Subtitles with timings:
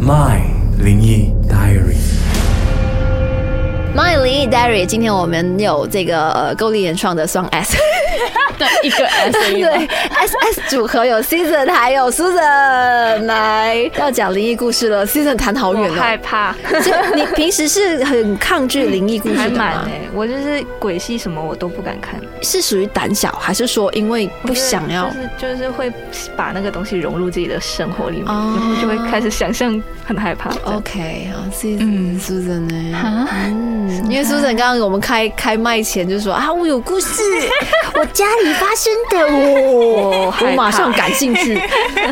[0.00, 0.40] My
[0.78, 2.37] 灵异 Diary。
[3.98, 7.76] My 灵异 Diary，今天我们有这个呃够力原创的双 S，
[8.56, 15.04] 对，一个 S 对 S S 组合有 Season 还有 Susan 来要讲灵异故事了。
[15.04, 19.84] Season 谈好远了害哦，怕，就你平时是很抗拒灵异故事还的吗？
[20.14, 25.48] 我就是鬼戏什么我都不敢看，是属于胆小，还是说因为不想要就？
[25.48, 25.92] 是就是会
[26.36, 30.50] 把那个东西融入自己的生活里面，哦然后就会开始想象，很害怕。
[30.64, 33.28] OK 啊，Season 嗯 Susan 呢？
[34.08, 37.22] 因为 Susan 刚刚我们开开麦前就说啊，我有故事，
[37.98, 41.60] 我家里发生的，我我马上感兴趣。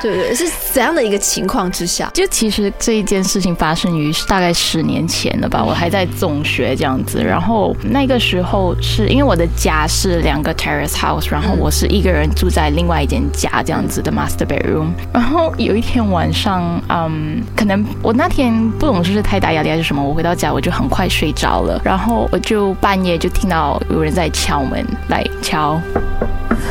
[0.00, 2.10] 对对，是怎样的一个情况之下？
[2.14, 7.22] 就其实这一件事情发生于大概十年前了吧，我还在中学这样子。
[7.22, 14.88] 然后那个时候是因为我的家是两个 terrace house，然后我是一个人住在另外一间家这样子的 master bedroom。
[15.12, 25.80] 然后有一天晚上，嗯，可能我那天不懂是不是太大压力还是什么，我回到家我就很快睡着了，然后我就半夜就听到有人在敲门来敲。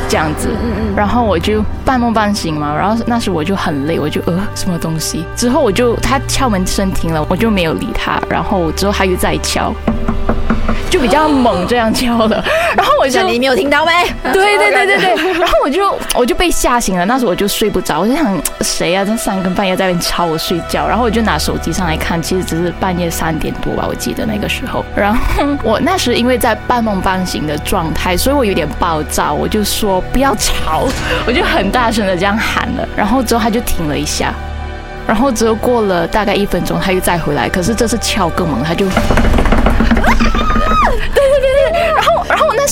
[0.08, 0.50] 这样子，
[0.96, 9.74] 然后我就半梦半醒嘛，然后那时我就很累，我就呃什么东西，之后我就他敲门声停了，我就没有理他，然后之后他又再敲，
[10.90, 12.44] 就比较猛这样敲的，
[12.76, 13.92] 然后我就讲你没有听到没？
[14.34, 25.22] 对对对对对， 然后我就我就被吓醒了，那时候我就睡不着，我就想谁啊，这三更半夜在那边吵我睡觉，然后我就拿手机上来看，其实只是半夜三点多吧，我记得那个时候， 然后
[25.64, 30.88] 我那时因为在半梦半醒的状态，所以我有点暴躁，我就说不要吵，
[31.25, 34.34] 我就很大声的这样喊了，然后之后他就停了一下。
[35.08, 38.86] 然后之后过了大概一分钟，他又再回来，可是这次敲更猛，他就
[41.16, 41.31] 对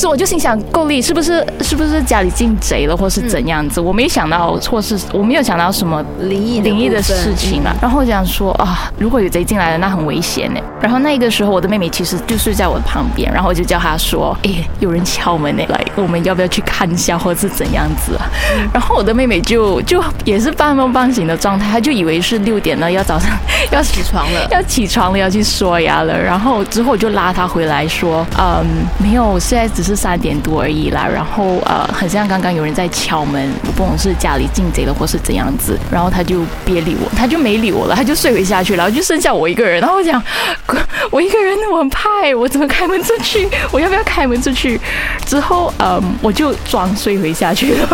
[0.09, 3.79] 我就心想，够力是不是是不是家里进贼了，或是怎样子？
[3.79, 7.75] 我没想到，或是我没有想到什么灵异灵异的事情了。
[7.81, 10.59] 然后我想说啊，如果有贼进来了，那很危险呢。
[10.81, 18.26] 然后那个时候，我的妹妹其实就睡在我的旁边，然后我就叫她说：“哎，有人敲门呢，来，我们要不要去看一下，或是怎样子啊？”
[18.73, 23.30] 然后我的妹妹就就也是半梦半醒的状态，她就以为是六点了，要早上
[23.71, 24.47] 要起床了。
[24.49, 26.17] 要起床了，要去刷牙了。
[26.17, 28.65] 然后之后我就拉她回来说，嗯，
[28.97, 31.05] 没有，现在只是三点多而已啦。
[31.05, 35.77] 然后呃，很像刚刚有人在敲门，我不懂是家里进贼了或是怎样子。
[35.92, 39.82] 然后他就别理我，他就没理我了，他就睡回下去了，然后就剩下我一个人。
[39.82, 40.23] 然后我讲，
[41.11, 43.48] 我一个人我很怕欸，我怎么开门出去？
[43.71, 44.80] 我要不要开门出去？
[45.26, 47.88] 之后嗯，我就装睡回下去了。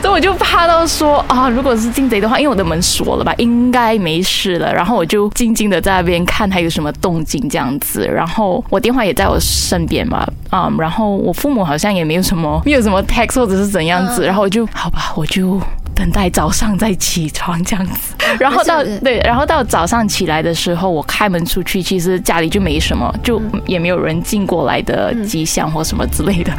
[0.00, 4.72] 所以我就怕到说啊，如果是进贼的话，因为我的门锁了吧，应该没事了。
[4.72, 8.06] 然后我就静静的在那边看他有什么动静这样子。
[8.06, 14.26] 然后我电话也在我身边嘛，啊、然后我父母好像也没有什么没有什么 text 或者是怎样子。
[14.26, 15.60] 然后我就好吧，我就。
[15.94, 26.52] 等待早上再起床这样子， 然后到对，然后到早上起来的时候，我开门出去，其实家里就没什么，就也没有人进过来的迹象或什么之类的。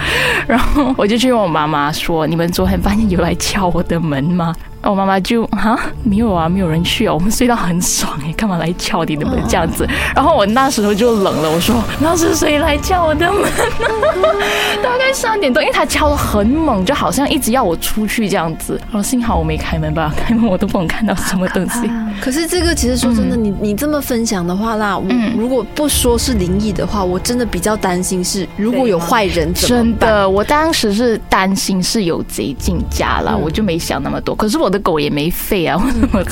[0.48, 4.53] 然后我就去问我妈妈说：“你们昨天半夜有来敲我的门吗？”
[4.90, 9.88] 我妈妈就啊没有啊，没有人去啊，我们睡到很爽哎，干嘛来敲你的门这样子？
[10.16, 13.41] 然后我那时候就冷了，我说那是谁来敲我的门？
[14.84, 18.79] 大概三点多，因为他敲的很猛，就好像一直要我出去这样子。
[18.85, 21.90] 然后幸好我没开门吧， 开门我都不能看到什么东西。
[22.22, 29.85] 可是这个其实说真的，你你这么分享的话啦，我嗯如果不说是灵异的话，我真的比较担心是如果有坏人怎么办？
[29.85, 34.35] 真的，我当时是担心是有贼进家了，嗯我就没想那么多。
[34.35, 36.24] 可是我的狗也没废啊，我怎么？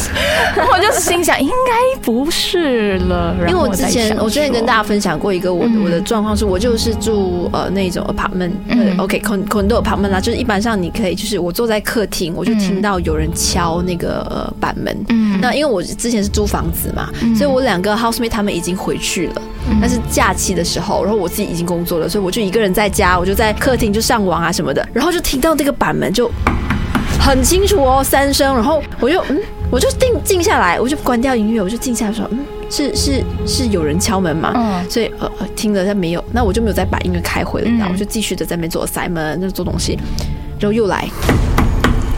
[0.55, 3.33] 然后我就心想应该不是了。
[3.47, 14.97] 因为我之前我之前跟大家家分享过一个我的、嗯我的状况是，我就是住呃那种 apartment，嗯呃 OK con condo apartment 啦，就是一般上你可以就是我坐在客厅，我就听到有人敲那个呃板门。
[15.09, 19.41] 嗯那因为我之前是租房子嘛，所以我两个 housemate 他们已经回去了。
[19.69, 26.29] 嗯但是假期的时候，然后我自己已经工作了，所以我就一个人在家，我就在客厅就上网啊什么的，然后就听到这个板门就
[27.23, 29.39] 很清楚哦，三声，然后我就嗯，
[29.71, 32.39] 我就定静下来，我就关掉音乐，我就静下来说，嗯，
[32.69, 34.51] 是是是有人敲门嘛？
[34.55, 39.97] 嗯所以呃呃听了他没有，那我就没有再把音乐开回了，你知道，嗯我就继续的在那边做 assignment，那做东西，
[40.59, 41.07] 然后又来。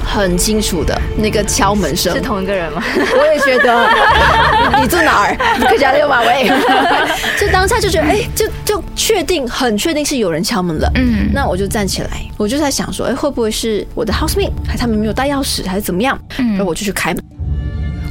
[0.05, 2.81] 很清楚的那个敲门声是，同一个人吗？
[3.17, 3.89] 我也觉得。
[4.81, 5.35] 你住哪儿？
[5.67, 6.49] 客家六马尾。
[7.39, 10.91] 就当下就觉得，哎、就就确定，很确定是有人敲门了。
[10.95, 16.17] 嗯那我就站起来，我就在想说，哎、会不会是我的 housemate，还他们没有带钥匙，还是怎么样？
[16.37, 17.23] 然后我就去开门。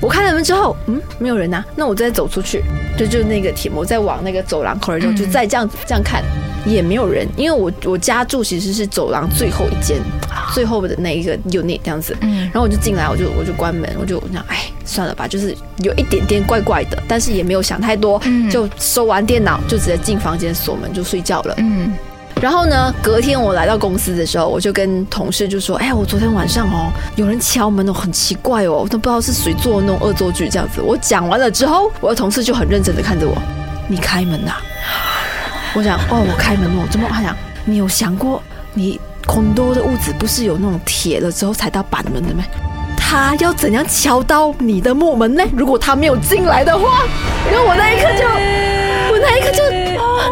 [0.00, 2.62] 我开了门之后，嗯，没有人呐、那我再走出去，
[2.98, 6.22] 就就那个铁门，我再往那个走廊 corridor，、就再这样这样看，
[6.66, 9.98] 也没有人，因为我我家住其实是走廊最后一间，
[10.52, 12.16] 最后的那一个 unit 这样子。
[12.20, 21.54] 嗯然后我就进来，我就我就关门，我就我想，哎，算了吧，就是有一点点怪怪的，但是也没有想太多，嗯就收完电脑就直接进房间锁门就睡觉了。
[21.58, 21.92] 嗯
[22.42, 33.34] 然后呢，隔天我来到公司的时候，我就跟同事就说：“哎，我昨天晚上哦，有人敲门哦，很奇怪哦，我都不知道是谁做的那种恶作剧这样子。”我讲完了之后，我的同事就很认真的看着我
[33.88, 34.56] ：“你开门呐、
[35.74, 38.42] 我想：“哦，我开门哦，怎么？”他讲：“你有想过，
[38.74, 39.00] 你
[39.34, 42.44] 很多的屋子不是有那种铁了之后才到板门的吗？
[42.96, 45.42] 他要怎样敲到你的木门呢？
[45.56, 47.02] 如果他没有进来的话，
[47.50, 48.24] 然后我那一刻就，
[49.12, 49.62] 我那一刻就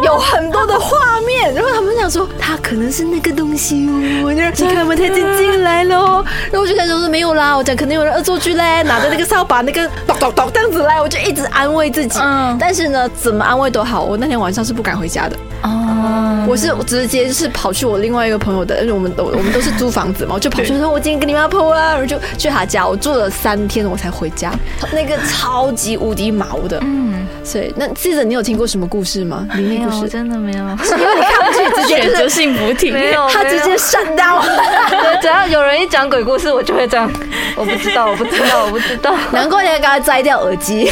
[0.05, 15.37] 有很多的画面，然后他们想说他可能是那个东西哦，我就你看我他已经进来了哦，然后我就开始说没有啦，我讲肯定有人恶作剧嘞， 拿着那个扫把那个咚咚咚这样子来，我就一直安慰自己，嗯但是呢，怎么安慰都好，我那天晚上是不敢回家的。
[15.63, 24.51] 哦，我是直接就是跑去我另外一个朋友的，因为我们都我们都是租房子嘛， 我就跑去说，我今天跟你妈婆啊，然后就去他家，我住了三天我才回家，
[24.91, 29.47] 那个超级无敌毛的，嗯，所以那记者你有听过什么故事吗？
[29.55, 30.09] 灵没有，异故事？
[30.09, 30.63] 真的没有。
[30.63, 34.41] 因为你看不去，直接选择性不听，没有，他直接删掉。
[34.89, 37.09] 对，只要有人一讲鬼故事，我就会这样。
[37.55, 39.13] 我不知道，我不知道，我不知道。
[39.31, 40.89] 难怪你要给他摘掉耳机。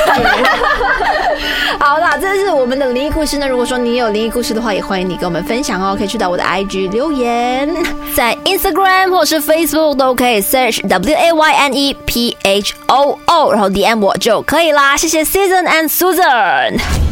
[1.79, 3.47] 好啦，这是我们的灵异故事呢。
[3.47, 7.69] 如果说你有灵异故事的话，也欢迎你跟我们分享哦，可以去到我的 IG 留言，
[8.15, 13.99] 在 Instagram 或是 Facebook 都可以 search W A Y N E P H O O，然后 DM
[13.99, 14.95] 我就可以啦。
[14.95, 17.10] 谢谢 Season and Susan。